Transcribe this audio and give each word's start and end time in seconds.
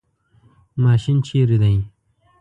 ماشین 0.83 1.17
چیرته 1.27 1.57
دی؟ 1.61 1.75